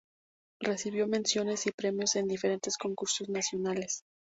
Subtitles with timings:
[0.59, 4.03] Recibió menciones y premios en diferentes concursos nacionales.